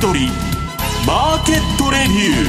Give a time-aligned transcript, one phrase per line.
[0.00, 0.28] 取り
[1.06, 2.46] マーケットレビュ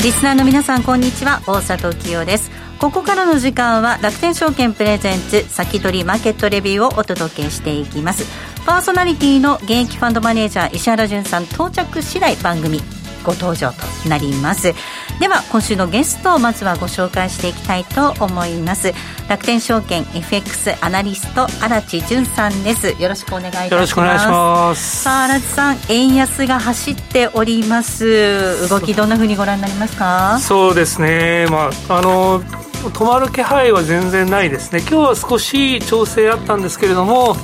[0.00, 0.04] ー。
[0.04, 1.40] リスナーの皆さんこんにちは。
[1.46, 2.50] 大里清です。
[2.78, 8.26] ここからの時間は楽天証券プレゼンツ先取りマーケットレビューをお届けしていきます。
[8.66, 12.82] パーソナリティの現役ファンドマネージャー石原潤さん到着次第番組。
[13.26, 14.72] ご登場となります。
[15.18, 18.94] では今週のゲストをまずはご紹介していきたいと思います。
[19.28, 22.94] 楽天証券 FX アナリスト荒地潤さんです。
[23.02, 23.72] よろしくお願いいたします。
[23.72, 25.02] よろしくお願いします。
[25.02, 28.68] さあ荒地さん円安が走っております。
[28.68, 30.38] 動きどんなふうにご覧になりますか？
[30.40, 31.46] そうですね。
[31.50, 34.78] まああの止まる気配は全然ないですね。
[34.80, 37.36] 今日は少し調整あったんですけれども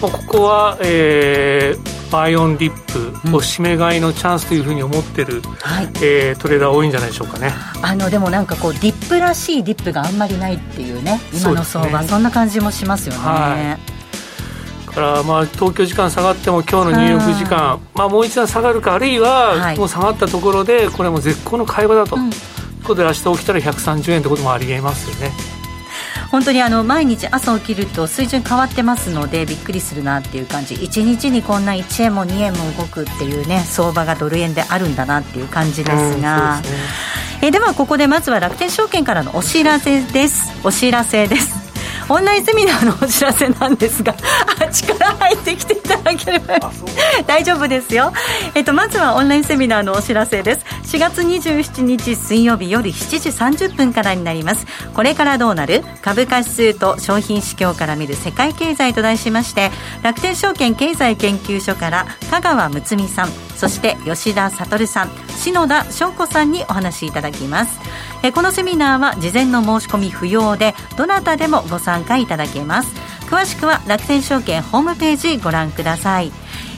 [0.00, 5.86] ここは、えー、 buy on dip 押し目買いのチャンスというふうに思ってる、うん、はい。
[6.02, 7.52] えー、トレーダー多いんじゃないでしょうかね。
[7.82, 13.20] あのでもなんかこう dip らしい dip があんまりないっていうね今の相場そ、ね,、んな感じもしますよね。
[13.20, 13.92] はい。
[14.92, 25.61] からまあ東京時間下がっても今日のニューヨーク時間、まあ、もう一段下がるかあるいはもう下がったところでこれも絶好の買い場だと、うん、ということで明日起きたら130円ってこともありえますよね。
[26.32, 30.74] 本当にあの毎日朝起きると水準変わってますのでびっくりするなっていう感じ。
[30.74, 36.74] 1日にこんな1円も2円も動くっていうね相場がドル円であるんだなっていう感じですが、うん、でね、
[37.42, 40.50] えではここでまずは楽天証券からのお知らせです。
[40.64, 41.54] お知らせです。
[42.08, 44.14] オンラインセミナーのお知らせなんですが
[44.58, 45.81] あ力入ってきて
[46.24, 46.58] ければ
[47.26, 48.12] 大丈夫ですよ、
[48.54, 50.64] えっと、まずはオンラインセミナーのお知らせです。
[50.96, 54.66] 4月27日水曜日夜7時30分からになります。
[54.94, 55.82] これからどうなる？
[56.02, 59.70] 株価指数と商品市況から見る世界経済と題しまして
[60.02, 67.80] 楽天証券経済研究所から香川睦美さんそして吉田悟さん篠田翔子さんにお話しいただきます。
[68.22, 72.92] えこのセミナーは事前の申し込み不要でどなたでもご参加いただけます
[73.32, 76.30] 詳しくは楽天証券ホームページご覧ください。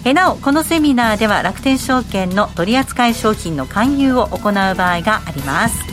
[0.04, 5.84] えなおこのセミナーでは楽天証券の取扱い商品の勧誘を行う場合があります。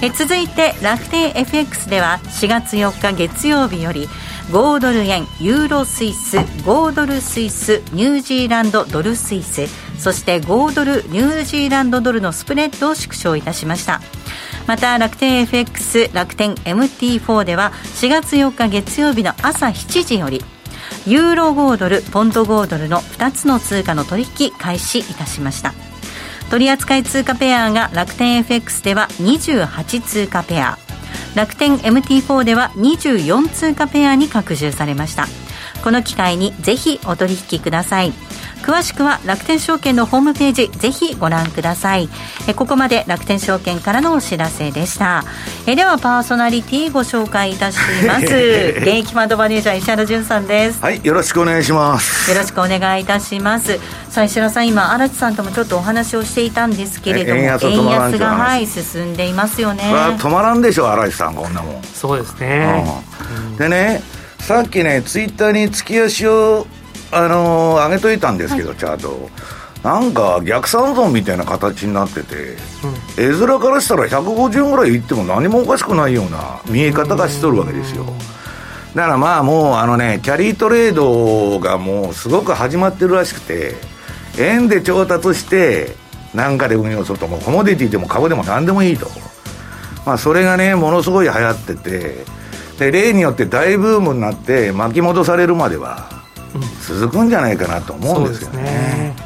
[0.00, 4.08] え続いて楽天 FX では4月4日月曜日より
[4.50, 9.66] 5ドル円ユーロスイス5ドルスイスニュージーランドドルスイス
[9.98, 14.00] そして5ドルニュージーランドドルのスプレッドを縮小いたしました。
[14.68, 20.44] また楽天 FX 楽天 MT4 では4月4日月曜日の朝7時より
[21.06, 25.72] ユーロ5ドルポンド5ドルの2つの通貨の取引開始いたしました。
[26.50, 30.78] 取扱通貨ペアが楽天 FX では28通貨ペア。
[31.34, 35.26] 楽天 MT4 では24通貨ペアに拡充されました。
[35.82, 38.12] この機会にぜひお取引ください。
[38.62, 42.08] 詳しくは楽天証券のホームページぜひご覧ください。
[42.48, 45.24] えここまで楽天証券からのお知らせでした。
[45.66, 48.24] えではパーソナリティご紹介いたします。
[48.80, 50.82] 現役ファンドマネージャー石原潤さんです。
[50.82, 52.30] はいよろしくお願いします。
[52.30, 53.78] よろしくお願いいたします。
[54.10, 59.84] さあ石原さん今荒地さんともちょっとお話をしていたんですけれども円安がはい進んでいますよね。
[60.18, 61.82] 止まらんでしょ荒地さんこんなもん。
[61.94, 62.84] そうですね、
[63.50, 64.02] うん、でね
[64.40, 66.66] さっきねツイッターに月足を
[67.10, 69.30] あのー、上げといたんですけど、はい、チャート
[69.82, 72.56] なんか逆三尊みたいな形になってて、
[73.16, 78.04] うん、絵面からしたら150円ぐらいいっても何もおかしくないような見え方がしとるわけですよ。
[78.94, 83.74] だからまあもうあのねキャリートレードがもうすごく始まってるらしくて
[84.38, 85.94] 円で調達して
[86.34, 89.08] なんかで運用するともうコモディティでも株でも何でもいいと。
[90.04, 92.24] まあそれがねものすごい流行ってて
[92.78, 96.17] で例によって大ブームになって巻き戻されるまでは
[96.86, 98.62] 続くんじゃないかなと思うんですよね。
[98.62, 99.16] ね。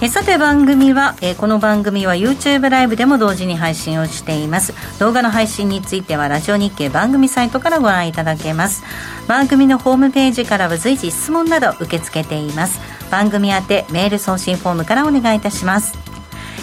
[0.00, 4.72] えさて番組は、えこの番組は YouTube ライブでも同時に配信をしています。
[5.00, 8.84] 動画の配信についてはラジオ日経番組サイトからご覧いただけます。
[9.26, 12.78] 番組のホームページからは随時質問など受け付けています。
[13.10, 15.98] 番組宛てメール送信フォームからお願いいたします。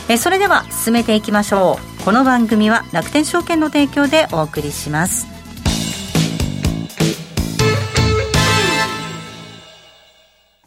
[0.07, 1.95] えそれでは進めていきましょう。
[2.05, 5.34] この番組は楽天証券の提供でお送りします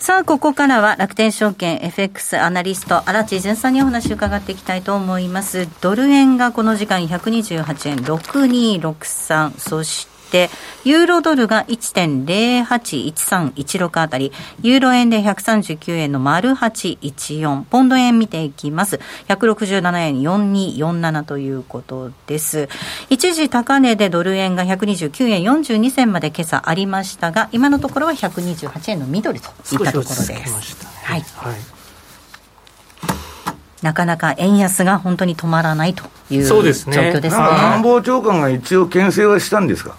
[0.00, 5.68] さあ、ここからは楽天証券 FX アナリスト荒地淳さんにお話を伺っていきたいと思います。
[5.82, 10.50] ドル円がこの時間128円6263、そしてて、
[10.84, 14.32] ユーロドルが1.081316あたり、
[14.62, 19.00] ユーロ円で139円の丸814、ポンド円見ていきます。
[19.28, 22.68] 167円4247ということです。
[23.08, 29.54] 一時高値でドル円が129円42銭まで今朝ありましたが、今のところは128円のミドルといっ
[29.84, 30.32] たところです。
[31.02, 31.79] はい、はい
[33.82, 37.12] なかなか円安が本当に止まらないという状況ですね。
[37.12, 39.96] すね官房長官が一応、牽制はしたんですか？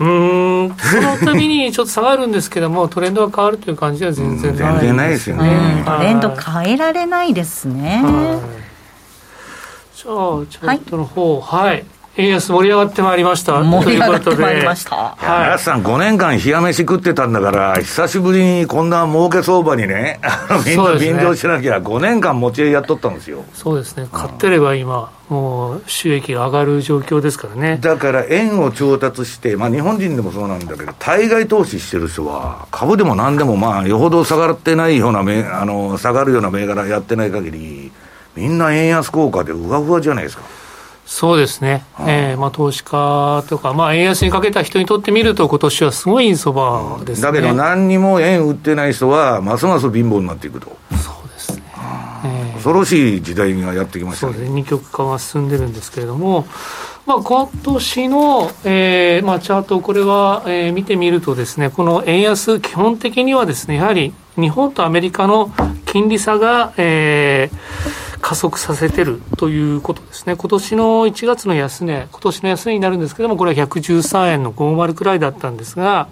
[0.00, 0.74] うん。
[0.76, 8.02] そのたびにちょっと下がるんですけども、トレンドが変わるという感じは全然ない、全然ないですよね、トレンド変えられないですね。
[9.94, 11.84] じゃあ、チャートの方、はい、はい
[12.16, 13.62] 円安盛り上がってまいりました。
[13.62, 15.14] 盛り上がってまいりました。
[15.16, 15.44] はい。
[15.44, 20.20] 皆さん5年間冷や飯食ってたんだから、久しぶりにこんな儲け相場にね、
[20.66, 23.44] みんな便乗しなきゃ、5年間持ち合いやっとったんですよ。
[23.54, 24.08] そうですね。
[24.12, 27.78] 買ってれば今、もう収益が上がる状況ですからね。
[27.80, 37.92] だから円を調達して、まあ日本人でもそうなんだけど、対外投資してる人は、株でも何でもまあ、よほど下がってないようなあの、下がるような銘柄やってない限り、
[38.34, 40.42] みんな円安効果でうわうわじゃないですか。
[41.10, 50.68] そうですね、えーまあ、投資家とか、まあ、円安にかけた人にとってみると、今年はすごいいい相場です、ね、だけど、何にも円売ってない人は、ますます貧乏になっていくと。
[50.92, 51.64] そうですね、
[52.24, 56.46] えー、恐ろしい時代がやってきました、ね、そうですね、二極化が進んでるんですけれども、
[57.06, 65.50] まあ、今年の、えーまあ、チャート、これは、えー、見てみるとですね、この円安、基本的にはですね、やはり日本とアメリカの
[65.86, 67.89] 金利差が、えー、
[68.30, 70.36] 加速させてるということですね。
[70.36, 76.06] 今年の1月の安値、今年の安値になるんですけども、これは113円の50くらいだったんですが、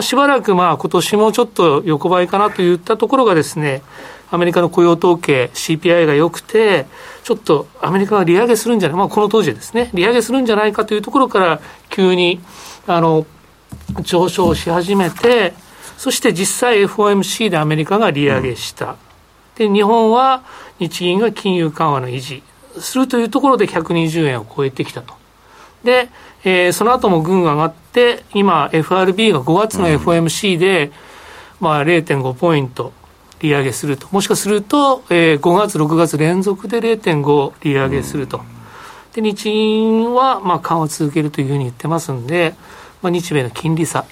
[0.00, 3.82] しばらくまあ今年もちょっと横ばいかなといったところがですね、
[4.30, 6.86] アメリカの雇用統計、CPI が良くて、
[7.24, 11.60] ちょっとアメリカが利上げするんじゃない、まあ、この当時ですね、利上げするんじゃないかというところから、
[11.90, 12.38] 急に
[12.86, 13.26] あの
[14.02, 15.54] 上昇し始めて、
[15.96, 19.07] そして実際 FOMC でアメリカが利上げした。
[19.58, 20.44] で、日本は
[20.78, 22.42] 日銀が金融緩和の維持
[22.78, 25.14] するというところで120円を超えてきたと。
[25.82, 26.08] で、
[26.44, 30.92] えー、その後も軍が上がって、今 FRB が5月の FOMC で、うん、
[31.60, 32.92] まあ0.5ポイント
[33.40, 34.06] 利上げすると。
[34.12, 38.40] もしかすると、えー、5月、6月連続で0.5利上げすると。
[39.14, 42.54] で、日銀は、まあ緩和続けるというふうに言ってますんで、
[43.02, 44.04] まあ日米の金利差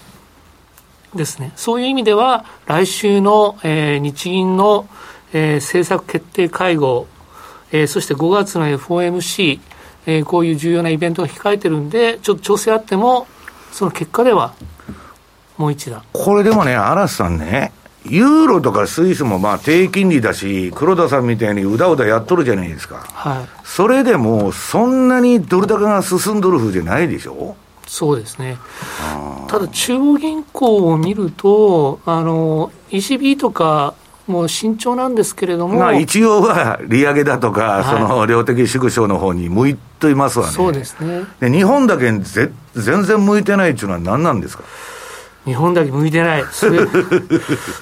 [1.15, 1.53] ですね。
[1.55, 4.88] そういう意味では、来週の、えー、日銀の
[5.37, 7.07] えー、政策決定会合、
[7.71, 9.61] えー、そして5月の FOMC、
[10.07, 13.26] えー、こういう重要なイベントが控えてるんで、ちょっと調整あっても、
[13.71, 14.55] その結果では、
[15.59, 16.02] もう一段。
[16.14, 17.73] これでもね、嵐さんね、
[18.07, 23.05] ユーロとかスイスもまあ低金利だし、黒田さんみたいにうだうだやっとるじゃないですか。
[23.12, 23.49] はい。
[23.64, 27.57] それでも、そんなにドル高が進んどるふうじゃないでしょ？
[27.87, 28.57] そうですね。
[29.49, 33.95] ただ、中央銀行を見ると、あの、ECB とか
[34.26, 41.25] もう慎重なんですけれども、まあ、一応は利上げだとか、はい、その量的縮小の方に向いていますわね、そうですね。
[41.40, 44.64] で日本だけぜ全然向いてないっていうのは何なんですか？
[45.45, 46.80] 日本だけ向いてない、そ れ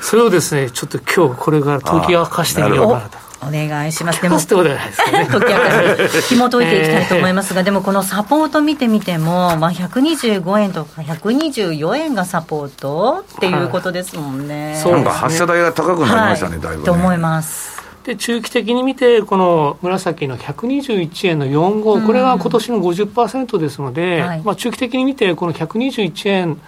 [0.03, 3.24] それをですね、ちょっと今日これから解き明かしてみようかなと。
[3.49, 4.23] お願いします。
[4.23, 14.73] でも、解き明かし、 紐解いていきたいと思いますが、えー、でもこのサポート見てみても、まあ、125円とか124円がサポートっていうことですもんね。
[14.73, 17.83] はい、そうなんか発射台が高くなりましたね、はい、だいぶ、ね、と思います。
[18.05, 26.61] で中期的に見て、この紫の121円の45、これは今年の50%ですので、はい、まあ、中期的に見て、この121円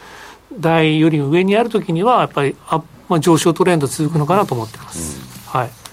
[0.58, 5.20] 台より上にあるときには、やっぱりあ、まあ、上昇トレンド続くのかなと思ってます。
[5.54, 5.85] うん、はい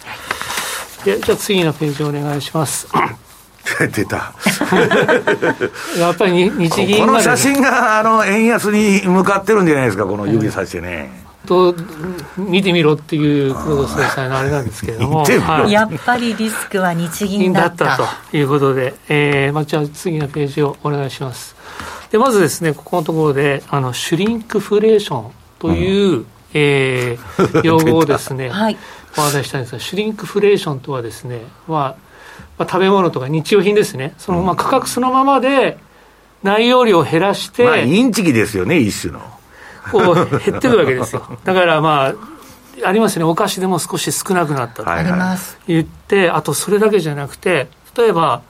[1.06, 2.88] でじゃあ次のページお願いします。
[3.94, 4.34] 出た。
[5.98, 11.24] やっぱり日銀この写真があの円安に向かってるんじゃないですか、この指さしてね。
[11.46, 11.76] と
[12.38, 17.86] 見てみろっていう黒田総裁のあれなんですけれども、はい、やっぱりリスクは日銀だった。
[17.86, 21.56] だったということで、えーまあ、じゃあ次のページをお願いします。
[22.12, 28.78] でまずですね、ここのところで、あのシュリンクフレーションという、うん、えー、 用語をですね、はい、
[29.18, 31.96] お話ししたいんですが、シュリンクフレーションとはですね、まあ
[32.58, 35.78] まあ、食べ物とか日用品ですね、そのまあ価格そのままで
[36.44, 39.22] 内容量を減らして、まあ、インチキですよね、一種の。
[39.92, 41.24] こう減ってるわけですよ。
[41.44, 42.14] だからまあ
[42.86, 44.90] ありますね、お菓子でも少し少なくなったと
[45.68, 48.42] 言って、あとそれだけじゃなくて、例えば、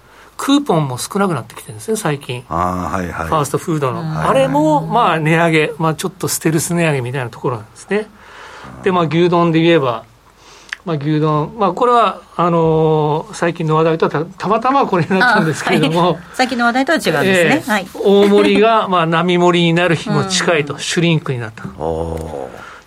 [0.43, 2.43] クーポンも少なくなってきてるんですね、最近。
[2.49, 4.27] あはいはい、ファーストフードの。
[4.27, 8.07] あれも、まあ、値上げ、まあ、ちょっとステルス値上げみたいなところなんですね。
[8.83, 10.03] で、まあ、牛丼で言えば、
[10.83, 21.63] まあ、牛丼、まあ、これはあのー、最近の話題とはたまたまこれになったんですけれども、はい、 最近の話題とは違うんですね、えーはい、大盛りが まあ並盛りになる日も近いと、シュリンクになった。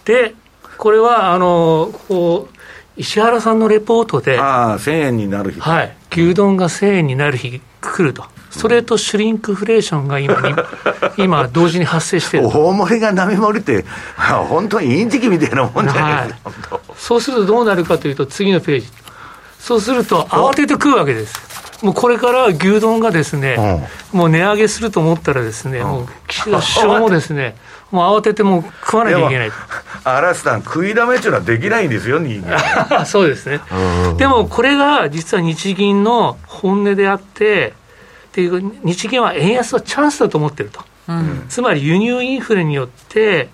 [0.04, 0.34] で、
[0.76, 2.55] これはあのー、こう
[2.96, 8.24] 石原さんのレポートで、ああ、1000円になる日、はい、牛丼が1000円になる日来ると。
[8.50, 10.54] それとシュリンクフレーションが今に、
[11.18, 13.84] 今、同時に発生してる大盛りが並盛りって、
[14.48, 18.88] 本当にインチキみたいなもんじゃないですか、はい、そうするとどうなるかというと、次のページ、
[19.58, 21.46] そうすると、慌てて食うわけです。
[21.82, 27.56] もうこれから牛丼がですね、うん、もう値上げすると思ったらですね、うん、もう岸田首相もですね、
[27.96, 29.52] もう慌ててもう食わなきゃいけない。
[30.04, 33.04] 嵐さん、食いだめっていうのはできないんですよ、人間。
[33.06, 33.60] そうですね。
[34.18, 37.74] でもこれが実は日銀の本音であって、
[38.28, 43.48] っていう日銀は円安はチャンスだと思ってると、うん、つまり輸入インフレによって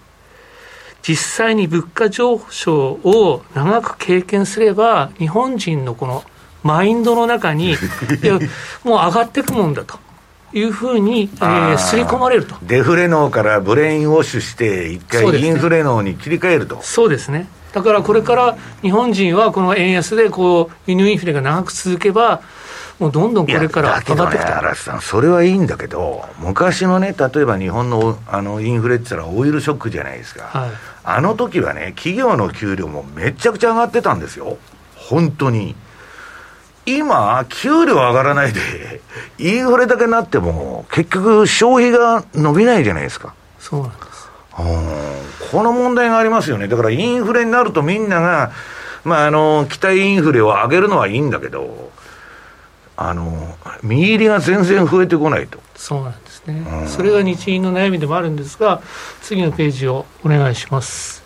[1.03, 6.25] 実際に物価上昇を長く経験すれば日本人のこの
[6.65, 7.75] マインドの中に
[8.25, 8.41] いや
[8.83, 10.01] もう上がっていくもんだと。
[10.53, 12.55] いうふうに、えー、刷り込まれると。
[12.63, 16.81] デフレ脳からブレインウォッシュして、一回インフレ脳に切り替えると。
[16.83, 22.43] そうですね、だからこれから日本人はこの円安でこう輸入インフレが長く続けば、
[22.99, 30.71] もうどんどんこれから上がってきた、ね、嵐さん、それはいいんだけど、昔のね、例えば日本のあのインフレって言ったら、オイルショックじゃないですか、はい、
[31.03, 34.59] あの時はね、企業の給料もめちゃくちゃ上がってたんですよ、
[34.95, 35.75] 本当に。
[36.85, 39.01] 今、給料上がらないで、
[39.39, 43.35] インフレだけになっても、結局、消費が伸びないじゃないですか。
[43.59, 44.29] そうなんです。
[45.51, 46.69] この問題がありますよね。
[46.69, 48.51] だからインフレになるとみんなが、
[49.05, 51.91] まあ、あの、期待インフレを上げるのはいいんだけど、
[52.97, 55.59] あの身入りが全然増えてこないと。
[55.75, 58.81] そうなんですね、うん、それが日銀の悩みでもあるんですが、
[59.23, 61.25] 次のページをお願いします。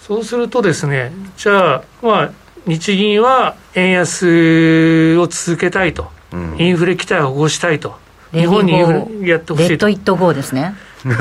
[0.00, 2.30] そうするとですね、じゃあ、まあ、
[2.66, 7.96] 日銀は円安を続けたいと、うん、インフレ期待を起こしたいと、
[8.32, 8.92] 日本にインフ
[9.22, 9.70] レやってほしいと。
[9.70, 10.74] Let it go ですね。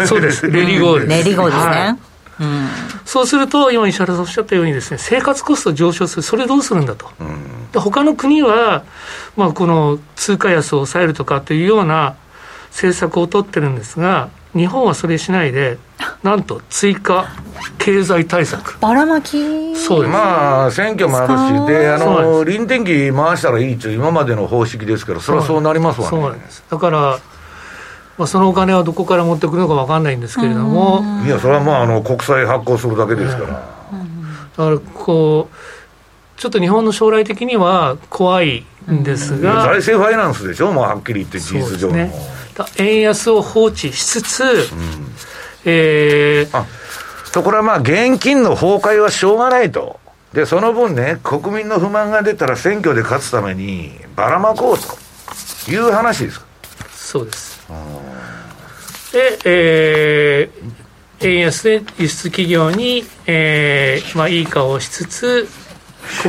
[0.08, 1.10] そうです、 let it go です。
[1.10, 1.72] let it go ですね。
[1.72, 1.98] はい。
[2.38, 2.68] うん、
[3.06, 8.84] そうすると、今、石原さんおっしゃったようにです、ね、生活コスト上昇する、それどうするんだと、うん、で他の国は、
[9.38, 12.16] まあ、この通貨安を抑えるとかというような
[12.72, 15.78] 政策を取ってるんですが、日本はそれしないで、
[16.24, 17.28] なんと追加
[17.78, 18.80] 経済対策。
[18.80, 20.14] ばらまきそうです。
[20.14, 26.10] まあ、選挙もあるし、で、あの、臨転機回したらいいっていう今までの方式ですから、それはそうなりますわね。
[26.10, 26.64] そうなんです。
[26.70, 27.20] だから、
[28.18, 33.48] まあ、そのお金はどこから持ってくるのか分かんないんですけれども、いや、それはまああの国債発行するだけですから。
[33.48, 42.14] だからこう、ちょっと日本の将来的には怖いんですが、財政ファイナンスでしょ、もうはっきり言って、事実上の、ね、
[42.78, 44.60] 円安を放置しつつ、うん、
[45.66, 46.66] えー、あ
[47.32, 50.00] とこれはまあ、現金の崩壊はしょうがないと。
[50.34, 56.46] で、その分ね、国民の不満が出たら選挙で勝つためにばらまこうという話ですか。
[56.94, 57.62] そうです。
[59.12, 65.48] で、えー、円安で輸出企業に、えーまあ、いい顔をしつつ、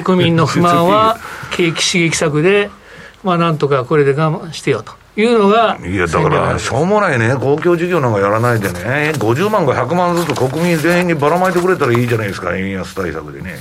[0.04, 1.18] 国民の不満は
[1.52, 2.70] 景気刺激策で、
[3.22, 4.92] まあ、なんとかこれで我慢してよと。
[5.16, 13.56] いうのがいやだから、しょうもないね、公共事業なんかやらないでね、50万か100万ずつ国民全員にばらまいてくれたらいいじゃないですか、円安対策でね。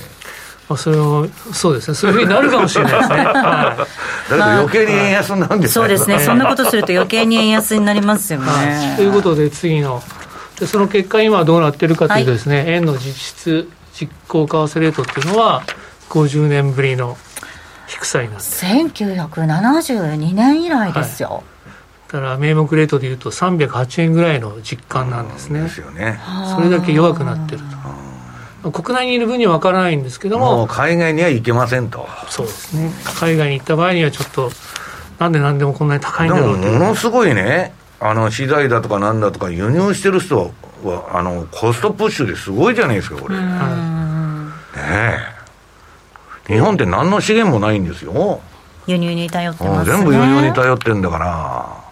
[0.68, 3.24] まあ、それをそうですね、そういうふうになるかもしれないですね。
[3.24, 3.86] だ
[4.30, 8.94] けど余計に円安なんですそうですね、 そんなことすると余計に円安になりますよね。
[8.96, 10.02] ということで、次の
[10.58, 15.62] で、その結果、今どうなってるかというとですね、はい、円の実質実行為替レートっていうのは、
[16.10, 17.16] 50年ぶりの
[17.86, 21.42] 低さになって1972年以来ですよ、はい
[22.06, 25.62] だから名目レートでいうと308円ぐらいの実感なんですね。
[25.62, 26.20] ですよね。
[26.54, 27.62] それだけ弱くなってる
[28.62, 28.70] と。
[28.70, 30.58] 国内にいる分には分からないんですけども。
[30.58, 32.08] も海外には行けませんと。
[32.28, 32.92] そうですね。
[33.18, 34.50] 海外に行った場合にはちょっと、
[35.18, 40.52] なんでなんでもこんなに高いんだろうものすごいね、あの資材だとかなんだとか輸入してる人
[40.84, 43.36] は、あのコストプッシュですごいじゃないですか、これ。
[43.36, 43.42] ね
[44.76, 45.35] え。
[46.46, 48.40] 日本って何の資源もないんですよ。
[48.86, 51.86] 輸入に頼ってます、ね、全部輸入に頼ってんだから。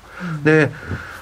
[0.45, 0.71] で、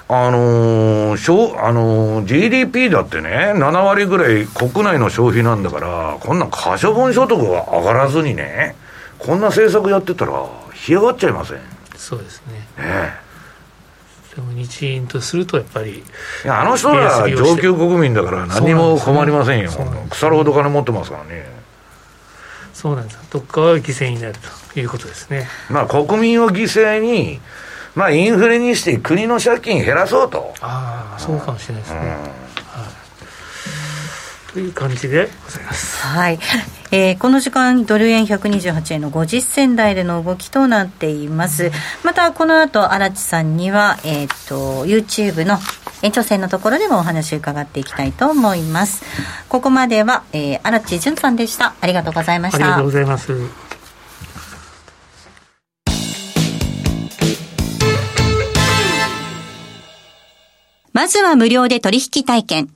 [0.07, 8.75] あのー、あのー、GDP だってね、7割ぐらい国内の消費なんだから、こんな可処分所得が上がらずにね、
[9.17, 10.33] こんな政策やってたら、
[10.73, 11.57] 干上がっちゃいません。
[11.95, 12.67] そうですね。
[12.77, 13.23] ね
[14.35, 16.03] でも日銀とするとやっぱりい
[16.43, 21.45] やあの人ら上級国民だから何も困りませんよ、ね、腐るほど金持ってますからね
[22.83, 24.35] そうなんですどっかは犠牲になる
[24.73, 27.39] ということですねまあ国民を犠牲に
[27.95, 30.53] まあ、インフレにして国の借金減らそうと。
[30.61, 31.99] ああ、そうかもしれないですね。
[31.99, 32.17] うん、は
[34.49, 35.97] い、という感じでございます。
[36.07, 36.39] はい。
[36.91, 41.71] えー、この時間、ドル円128円の50銭台での動きとなっています。
[42.03, 45.59] また、この後、荒地さんには、えっ、ー、と、YouTube の
[46.03, 49.03] 延長戦のところでもお話を伺っていきたいと思います。
[49.47, 51.75] ここまでは、えー、荒地淳さんでした。
[51.79, 52.65] ありがとうございました。
[52.65, 53.33] ありがとうございます。
[60.91, 62.69] まずは無料で取引体験。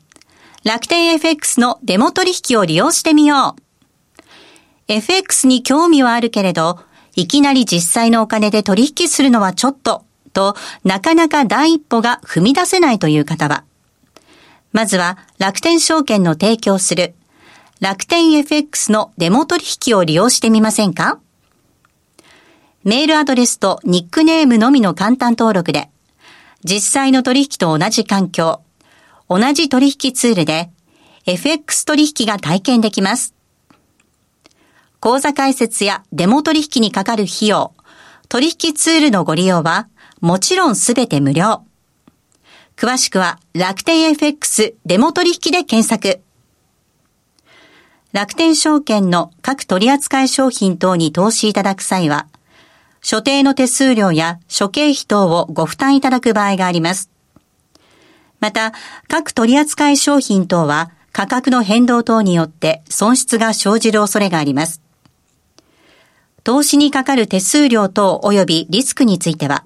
[0.63, 3.61] 楽天 FX のデモ取引を利用してみよう。
[4.87, 6.79] FX に興味はあるけれど、
[7.17, 10.05] いきなり実際のお金で取引するのはちょっと、
[10.37, 13.63] と、なかなか第一歩が踏み出せないという方は、
[14.71, 17.15] まずは楽天証券の提供する
[17.79, 21.17] 楽天 FX のデモ取引を利用してみませんか？
[22.83, 25.89] メールアドレスとニックネームのみの簡単登録で、
[26.63, 28.61] 実際の取引と同じ環境、
[29.29, 30.69] 同じ取引ツールで
[31.25, 33.33] FX 取引が体験できます。
[34.99, 37.73] 口座開設やデモ取引にかかる費用、
[38.29, 39.87] 取引ツールのご利用は
[40.21, 41.63] もちろんすべて無料。
[42.75, 46.21] 詳しくは楽天 FX デモ取引で検索。
[48.13, 52.27] 楽天証券の各取扱商品等に投資いただく際は、
[53.01, 57.11] 所定の手数料や諸経費等をご負担いただく場合があります。
[58.39, 58.73] また、
[59.07, 64.81] 各取扱商品等は価格の変動等によって損失が生じる恐れがあります。
[66.43, 69.65] 投資にかかる手数料等及びリスクについては、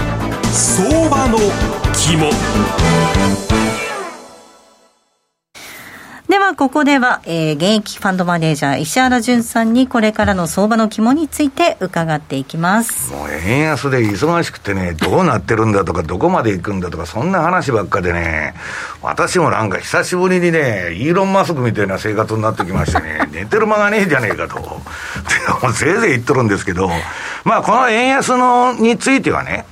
[0.53, 1.37] 相場の
[1.93, 2.29] 肝
[6.27, 13.13] では、ここでは、えー、現役ファンドマネージャー、石原淳さんにこれからの相場の肝について伺っていきます。
[13.13, 18.53] もう円安で忙しくてね、どうなってるんだとか、どこまで行くんだとか、そんな話ばっかでね、
[19.01, 24.55] 私もなんか久しぶりにね、イーロン・マスクみたいな生活になってきましてね、 寝てる間がねえじゃねえかと。
[24.59, 26.91] でも、ぜいぜい言っとるんですけど、
[27.45, 29.65] まあ、この円安のについてはね、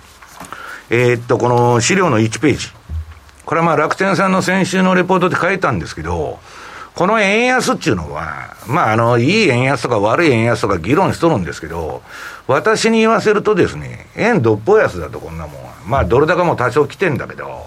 [0.90, 2.68] えー、っと、この資料の1ページ。
[3.46, 6.40] これはまあ楽天さんの先週のレポートで書いたんですけど、
[6.96, 12.02] この円安っていうのは、まあ、あの、いい円安とか悪い円安とか議論しとるんですけど、
[12.48, 15.74] 私に言わせるとですね、円どっぽ安だと、こんなもんは。
[15.86, 17.64] まあ、ドル高も多少来てんだけど、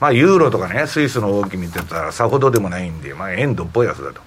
[0.00, 4.20] まあ、ユーロとかね、スイスの動き見てたらさほどでもないんで、まあ、円どっぽ安だと。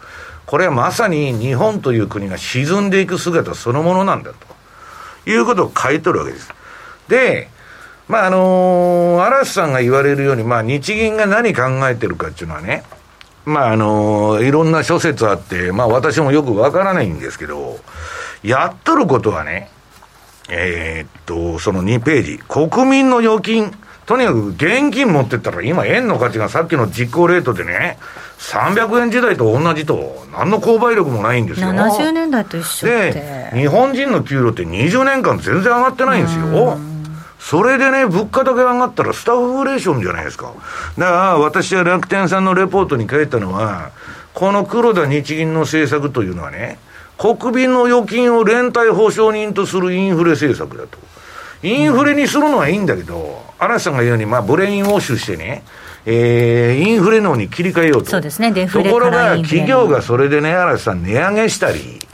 [0.45, 6.49] これはまさに日本という国が沈んでいく姿そのものなんだということを書いとるわけです。
[7.09, 7.49] で、
[8.07, 12.83] まああのー、嵐さんが言われるように、まあ、日銀が何考えてるかっていうのはね、
[13.45, 17.79] まああのー、いろんな諸説あって、まあ、私もよくわからないんですけど、
[18.43, 19.69] やっとることはね、
[20.49, 23.71] えー、っと、その2ページ、国民の預金、
[24.05, 27.97] とにかく現金持ってったら、今、円の価値がさっきの実行レートでね、
[28.37, 31.69] 300円時代と同じと、何の購買力もないんですよ。
[31.69, 36.77] 70年代と一緒で、日本人の給料って20年間全然上がってないんですよ。
[37.39, 40.51] それでね、物価だけ上がったらスタッフレーションじゃないですか。
[40.97, 43.91] だから私は楽天さんのレポートに書いたのは、
[44.33, 46.79] この黒田日銀の政策というのはね、
[47.17, 50.97] 国民の預金を連帯保証人とするインフレ政策だと。
[51.63, 55.63] インフレにするのはいいんだけど、嵐さんが言うように、まあ、ブレインウォッシュしてね、
[56.05, 58.11] えー、インフレのに切り替えようと。
[58.11, 62.05] そうですね、デフレところが、からインフレ企業がそれでね、嵐さん、値上げしたり、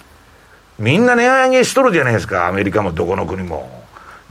[0.80, 3.82] みんな値上げしとるじゃないですか、アメリカもどこの国も。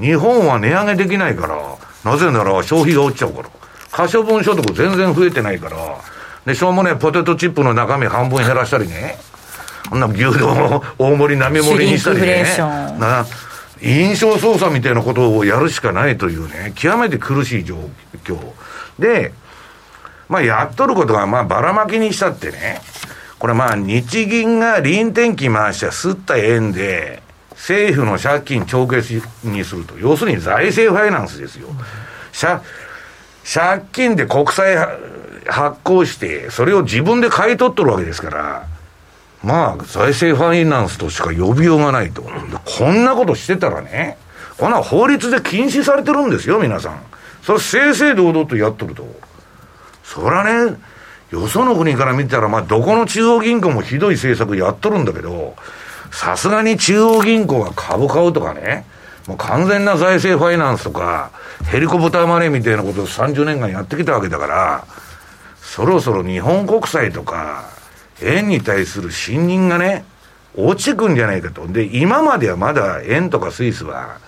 [0.01, 1.57] 日本は値上げできないから、
[2.05, 3.49] なぜなら消費が落ちちゃうから。
[3.93, 5.77] 可処分所得全然増えてないから、
[6.47, 9.19] で、しょうもね、ポテトチップの中身半分減らしたりね、
[9.91, 12.47] こんな牛丼を大盛り並盛りにしたりね。
[12.99, 13.27] な、
[13.83, 17.77] 印象操作みたいなことをやるしかないというね、極めて苦しい状
[18.25, 18.39] 況。
[18.99, 19.33] で、
[20.29, 22.81] まあ、やっとることが、まあ、ばらまきにしたってね、
[23.39, 27.23] これまあ、日銀が臨転機回して吸った円で、
[27.61, 29.99] 政府の借金帳消しにすると。
[29.99, 31.69] 要するに財政ファイナンスですよ。
[32.33, 32.61] 借
[33.45, 34.77] 借金で国債
[35.47, 38.67] 発行して、それを自分で買い取っとるわけですから、
[39.43, 42.23] まあ、財政ファイナンスとしか呼びようがないと。
[42.23, 44.17] こんなことしてたらね、
[44.57, 47.01] こんな法律で禁止されてるんですよ、皆さん。
[47.43, 49.07] それ正々堂々とやっとると。
[50.03, 50.77] そりゃね、
[51.31, 55.57] よその国から見たら、まあ、どこの中央銀行もひどい政策やっとるんだけど、
[56.11, 58.85] さすがに中央銀行が株買うとかね、
[59.27, 61.31] もう完全な財政ファイナンスとか、
[61.71, 64.85] ヘリコプターマネーみたいなことを30年間やってきたわけだから、
[65.63, 67.71] そろそろ日本国債とか、
[68.23, 70.05] 円に対する信任がね、
[70.57, 71.67] 落ちてくんじゃないかと。
[71.69, 74.19] で、今まではまだ円とかスイスは、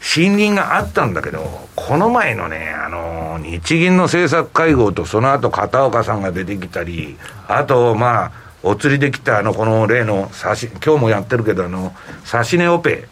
[0.00, 11.94] 信任があったんだけど、この前のね、あの、日銀の政策会合とその後片岡さんが出てきたり、あと、まあ、お釣りできたあの、この例の差し、今日もやってるけど、あの、
[12.24, 13.06] 差し値オペ、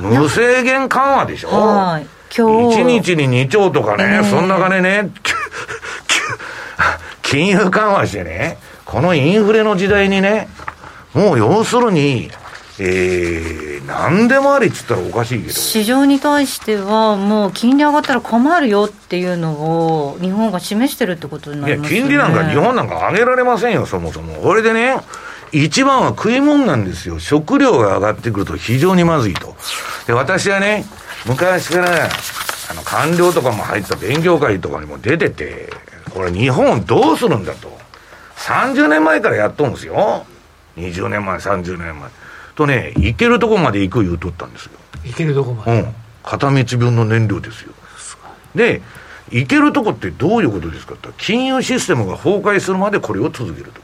[0.00, 1.48] 無制限緩和でしょ？
[1.50, 2.06] はい。
[2.34, 2.80] 今日。
[2.82, 5.10] 1日に2兆とかね、そんな金ね、
[7.22, 10.48] 金融緩和してね、このインフレの時代にね、
[11.12, 12.30] もう要するに、
[12.78, 22.08] えー、何でもありっつったらおかしいけど、市場に対しては、もう金利上がったら困るよっていうのを、日本が示してるってことにないや、りますよね。
[22.08, 24.34] 金利なんか日本なんか上げられませんよ、そもそも。
[24.42, 24.98] これでね、
[25.52, 27.18] 一番は食い物なんですよ。
[27.18, 29.56] 食料が上がってくると非常にまずいと。
[30.06, 30.84] で、私はね、
[31.24, 32.08] 昔から、
[32.70, 35.70] あの、官僚とかも入った勉強会とかにも出てて、
[36.10, 37.78] これ日本どうするんだと。
[38.36, 40.26] 30年前からやっとんですよ。
[40.76, 42.10] 20年前、30年前。
[42.58, 44.72] とね、行けるとこまで行く言うとったんですよ。
[45.04, 45.80] いけるとこまで。
[45.80, 45.94] うん。
[46.24, 47.72] 片道分の燃料ですよ。
[48.56, 48.82] で、
[49.30, 53.80] 行けるとこってどういうことですかって金融システムが崩壊するまでこれを続けると。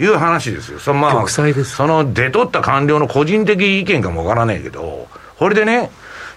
[0.00, 0.78] いう話ですよ。
[0.78, 5.90] そのまあ、その出とった官僚の個人的意見かもわからないけど、これでね、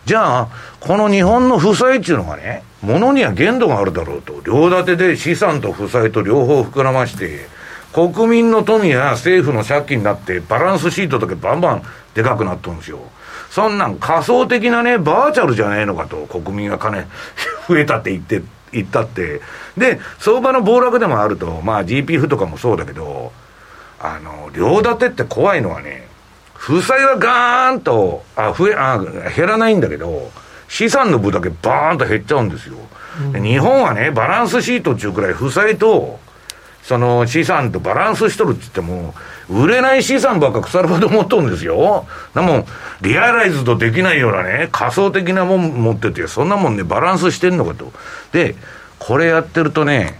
[0.06, 0.48] じゃあ、
[0.80, 4.42] この日本の負債っていうのがね、ものには限度があるだろうと。
[4.44, 7.46] 両立てで資産と負債と両方膨らまして、
[7.94, 13.00] 国民の富や政府の借金になって、バランスシートだけバンバンでかくなっとるんですよ。
[13.50, 17.06] そんなん仮想的なね、バーチャルじゃないのかと、国民が金
[17.68, 19.42] 増えたって言って、言ったって。
[19.78, 23.34] で、相場の暴落でもあると、まあ GPF とかもそうだけど、
[24.00, 26.08] あの、両立てって怖いのはね、
[26.54, 29.00] 負債はガーンと、あ、増え、あ、
[29.36, 30.32] 減らないんだけど、
[30.70, 32.76] 資産の分だけバーンと減っちゃうんですよ。
[33.34, 36.20] で日本はね、バランスシートっていうくらい負債と、
[36.84, 39.14] その資産とバランスしとるって言っても、
[39.50, 42.08] 売れない資産ばっか腐るほど持っとるんですよ。
[42.34, 42.66] なもん、
[43.02, 47.92] リアライズとできないようなね、仮想的なもん持ってて、そんなもんね、バランスしてんのかと。
[48.32, 48.56] で、
[49.00, 50.20] これやってるとね、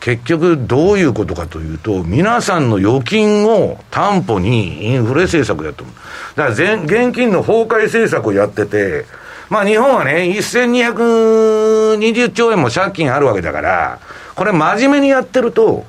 [0.00, 5.86] 結局どういうことかというと、皆さんの預金を担保にインフレ政策やってる。
[6.34, 9.04] だから現金の崩壊政策をやってて、
[9.48, 14.00] まあ日本はね、1220兆円も借金あるわけだから、
[14.34, 15.84] これ真面目にやってると、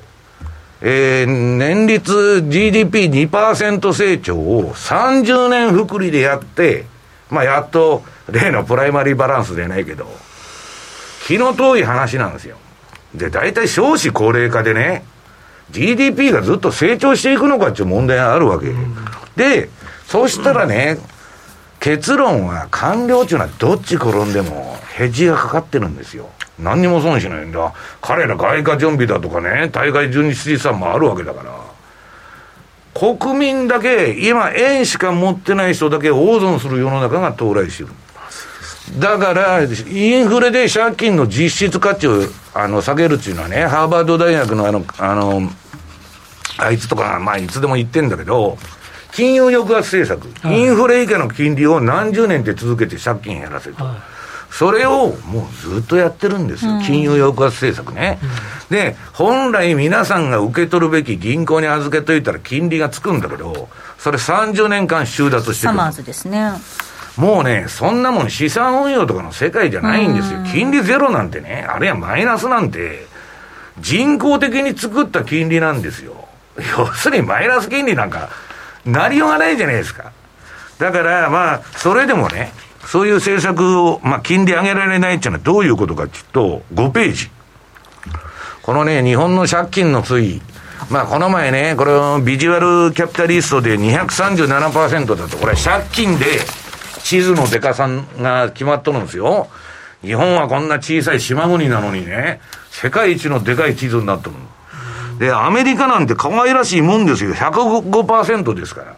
[0.85, 6.85] えー、年率 GDP2% 成長を30年複利でやって、
[7.29, 10.05] まあやっと例のプライマリーバランスでないけど、
[11.25, 12.57] 気の遠い話なんですよ。
[13.15, 15.05] で、大体少子高齢化でね、
[15.71, 18.73] GDP がずっと成長していくのかっていう問題があるわけ。
[19.37, 19.69] で、
[20.05, 20.97] そうしたらね、
[21.83, 26.29] 結論は官僚っていうのはどっち転んでもヘッジがかかってるんですよ。
[26.57, 27.73] 何にも損しないんだ。
[28.01, 31.51] 彼ら外貨準備だとかね、対外純日資産もあるわけだから。
[32.93, 37.89] 国民だけ、今円しか持ってない人だけ大損する世の中が到来してる。
[38.97, 42.21] だから、インフレで借金の実質価値を
[42.53, 45.49] あの下げるっていうのはね、ハーバード大学のあの、あの、
[46.59, 48.57] あいつとか、まあ、いつでも言ってんだけど、
[49.15, 53.85] 金融抑圧政策、インフレ以下の金利を何十年って続けて借金減らせると。
[54.49, 58.19] それをもうずっとやってるんですよ、金融抑圧政策ね。
[58.69, 66.51] で、本来皆さんが受け取るべき銀行に預けといたら金利がつくんだけど、それ30年間収奪してサマーズですね。
[67.17, 70.39] もうね、そんなもん資産運用とかの世界じゃないんですよ。
[70.51, 73.07] 金利ゼロなんてね、あるいはマイナスなんて、
[73.79, 76.27] 人工的に作った金利なんですよ。
[76.77, 78.29] 要するにマイナス金利なんか、
[78.85, 80.11] なりようがないじゃないですか。
[80.79, 82.51] だからまあ、それでもね、
[82.85, 87.29] そういう政策を、まあ、金利上げられないっていうのはどういうことかっていうと、5ページ。
[88.61, 90.41] このね、日本の借金の推移。
[90.89, 91.91] まあ、この前ね、これ
[92.23, 96.25] ビジュアルキャピタリストで237%だと、これ借金で
[97.03, 99.47] 地図のデカさんが決まっとるんですよ。
[100.01, 102.41] 日本はこんな小さい島国なのにね、
[102.71, 104.41] 世界一のでかい地図になっとるの
[105.19, 107.33] で、アメリカなんて可愛らしいもんですよ。
[107.33, 108.95] 105%ですから。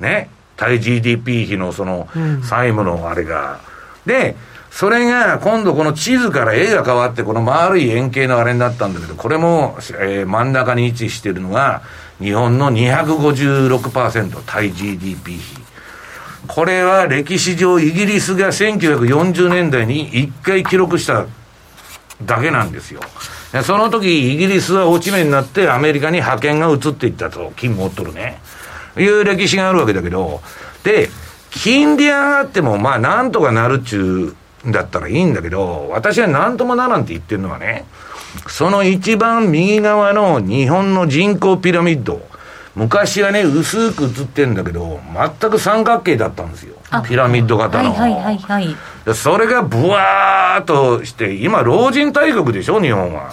[0.00, 0.30] ね。
[0.56, 2.08] 対 GDP 比のその
[2.42, 3.60] 債務のあれが。
[4.04, 4.36] で、
[4.70, 11.82] それが今度この地図から絵が変わってこの丸い円形のあれになったんだけど、これも、えー、真ん中に位置してるのが
[12.18, 15.56] 日本の256%対 GDP 比。
[16.46, 21.26] これは歴史上イギリスが1940年代に1回記録した
[22.22, 23.00] だけなんですよ。
[23.64, 28.40] その時イギリスは落ち目になってアメリカに派遣が移っていったと、金持っとるね。
[28.96, 30.40] いう歴史があるわけだけど、
[30.84, 31.10] で、
[31.50, 34.34] 金利上がっても、まあ、なんとかなるっちゅ
[34.64, 37.86] うんだったらいいんだけど、私はなんともならんって言ってるのはね、
[38.46, 42.22] その一番右側の日本の人口ピラミッド、
[42.76, 45.00] 昔はね、薄く映ってるんだけど、
[45.40, 46.76] 全く三角形だったんですよ。
[47.06, 47.92] ピラミッド型の。
[47.94, 48.76] はいはいはいはい。
[49.14, 53.32] それがブワーっとして、今、老人大国でしょ、日本は。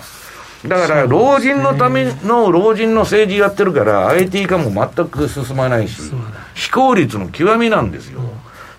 [0.65, 6.01] だから、老人のための老人の政治やってるから、IT 化も全く進まないし、
[6.56, 8.21] 非効率の極みなんですよ。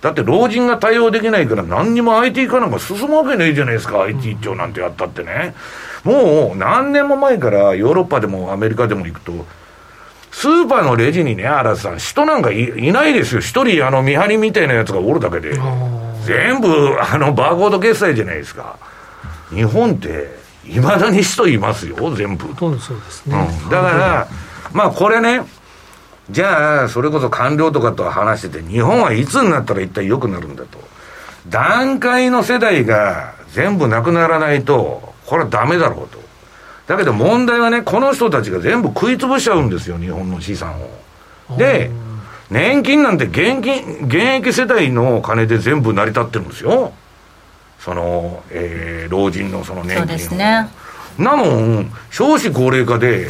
[0.01, 5.55] だって老人が対応できないから何にも IT 化なんか進むわけないじゃないですか、IT 庁なんてやったってね。
[6.05, 9.33] もう何年も前からヨーロッパでもアメリカでも行くと、
[10.31, 13.41] スーパーのレジにね、荒さん、人なんかいないですよ。
[13.41, 15.59] 一人、あの、見張りみたいなやつがおるだけで。
[16.29, 18.77] 全部、あの、バーコード決済じゃないですか。
[19.49, 20.37] 日本って、
[20.67, 22.55] いまだに人いますよ、全部。
[22.55, 23.49] そうですね。
[23.65, 24.29] うん、だから、
[24.75, 25.41] まあ、これね、
[26.31, 30.79] じゃあ、それこそ官僚とかと話してて、日本はいつになったら一体良くなるんだと。
[31.49, 36.19] 段階の世代が全部なくならないと、これはダメだろうと。
[36.87, 40.75] だけど問題はね、この人たちが全部食い潰しちゃうんですよ、日本の資産
[41.49, 41.57] を。
[41.57, 41.91] で、
[42.51, 46.93] 年金なんて現金、現役世代の金で全部成り立ってるんですよ。
[47.79, 49.99] その、えー、老人のその年金を。
[50.01, 50.69] そうですね。
[51.19, 53.29] なもん、少子高齢化で、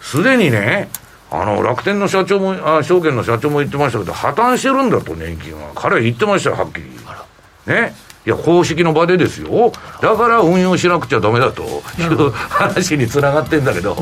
[0.00, 0.88] すでにね、
[1.30, 5.72] あの、楽天の社長も、あ、証券の社長も言ってましたけど、破綻してるんだと、年金は。
[5.74, 6.90] 彼は言ってましたよ、はっきり。
[7.66, 7.94] ね。
[8.26, 9.72] いや、公式の場でですよ。
[10.00, 13.96] だから運用しなくちゃダメだという話につながってんだけど、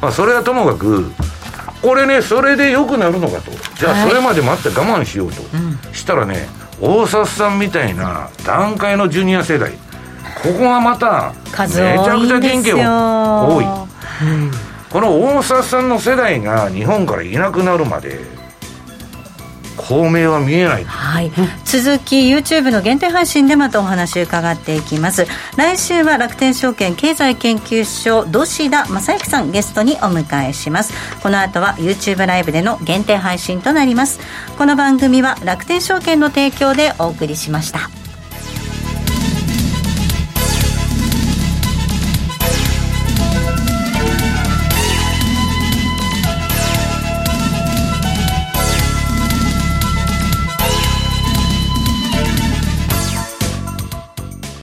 [0.00, 1.10] まあ、それはともかく、
[1.80, 3.50] これね、それで良くなるのかと。
[3.82, 5.42] じゃあ、それまで待って我慢しようと。
[5.92, 6.48] したらね、
[6.80, 9.72] 大札さんみたいな段階のジュニア世代、
[10.40, 12.76] ここがまた、めちゃくちゃ元気多
[13.60, 13.66] い。
[14.88, 18.20] この大札さんの世代が日本からいなくなるまで、
[19.76, 21.30] 公明は見えない、はい、
[21.64, 25.26] 続き YouTube の限定配信でまたお話伺っていきます。
[25.56, 30.92] 来週は楽天証券経済研究所土田正幸さんゲストにお迎えします。
[31.22, 34.20] この後は YouTube ライブでの限定配信となります。
[34.58, 38.01] この番組は楽天証券の提供でお送りしました。